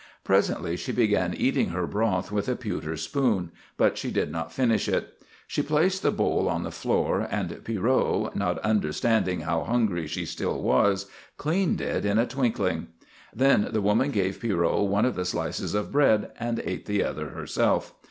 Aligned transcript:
Presently 0.23 0.75
she 0.77 0.91
began 0.91 1.31
eating 1.35 1.69
her 1.69 1.85
broth 1.85 2.31
with 2.31 2.49
a 2.49 2.55
pewter 2.55 2.97
spoon, 2.97 3.51
but 3.77 3.99
she 3.99 4.09
did 4.09 4.31
not 4.31 4.51
finish 4.51 4.87
it. 4.89 5.21
She 5.45 5.61
placed 5.61 6.01
the 6.01 6.09
bowl 6.09 6.49
on 6.49 6.63
the 6.63 6.71
floor 6.71 7.27
and 7.29 7.63
Pierrot, 7.63 8.35
not 8.35 8.57
understanding 8.65 9.41
how 9.41 9.63
hungry 9.63 10.07
she 10.07 10.25
still 10.25 10.59
was, 10.59 11.05
cleaned 11.37 11.81
it 11.81 12.03
in 12.03 12.17
a 12.17 12.25
twinkling. 12.25 12.87
Then 13.31 13.67
the 13.71 13.79
woman 13.81 14.09
gave 14.09 14.39
Pierrot 14.39 14.85
one 14.89 15.05
of 15.05 15.13
the 15.13 15.23
slices 15.23 15.75
of 15.75 15.91
bread 15.91 16.31
and 16.39 16.59
ate 16.61 16.87
the 16.87 17.03
other 17.03 17.29
herself. 17.29 17.93